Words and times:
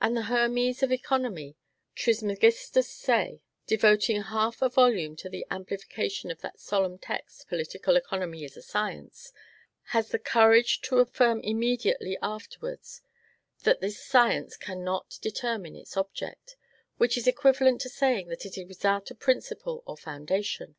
And 0.00 0.16
the 0.16 0.26
Hermes 0.30 0.84
of 0.84 0.92
economy, 0.92 1.56
Trismegistus 1.96 2.88
Say, 2.88 3.40
devoting 3.66 4.22
half 4.22 4.62
a 4.62 4.68
volume 4.68 5.16
to 5.16 5.28
the 5.28 5.44
amplification 5.50 6.30
of 6.30 6.40
that 6.42 6.60
solemn 6.60 6.98
text, 6.98 7.48
political 7.48 7.96
economy 7.96 8.44
is 8.44 8.56
a 8.56 8.62
science, 8.62 9.32
has 9.86 10.10
the 10.10 10.20
courage 10.20 10.82
to 10.82 10.98
affirm 10.98 11.40
immediately 11.40 12.16
afterwards 12.22 13.02
that 13.64 13.80
this 13.80 13.98
science 13.98 14.56
cannot 14.56 15.18
determine 15.20 15.74
its 15.74 15.96
object, 15.96 16.54
which 16.98 17.18
is 17.18 17.26
equivalent 17.26 17.80
to 17.80 17.88
saying 17.88 18.28
that 18.28 18.46
it 18.46 18.56
is 18.56 18.68
without 18.68 19.10
a 19.10 19.16
principle 19.16 19.82
or 19.84 19.96
foundation! 19.96 20.76